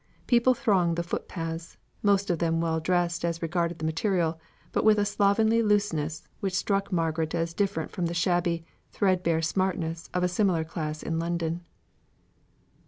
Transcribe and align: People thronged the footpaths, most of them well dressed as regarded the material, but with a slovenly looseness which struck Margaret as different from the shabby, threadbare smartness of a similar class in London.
People 0.25 0.55
thronged 0.55 0.95
the 0.95 1.03
footpaths, 1.03 1.77
most 2.01 2.31
of 2.31 2.39
them 2.39 2.59
well 2.59 2.79
dressed 2.79 3.23
as 3.23 3.39
regarded 3.43 3.77
the 3.77 3.85
material, 3.85 4.39
but 4.71 4.83
with 4.83 4.97
a 4.97 5.05
slovenly 5.05 5.61
looseness 5.61 6.27
which 6.39 6.55
struck 6.55 6.91
Margaret 6.91 7.35
as 7.35 7.53
different 7.53 7.91
from 7.91 8.07
the 8.07 8.15
shabby, 8.15 8.65
threadbare 8.89 9.43
smartness 9.43 10.09
of 10.11 10.23
a 10.23 10.27
similar 10.27 10.63
class 10.63 11.03
in 11.03 11.19
London. 11.19 11.61